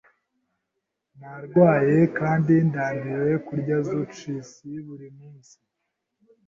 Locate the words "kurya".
3.47-3.77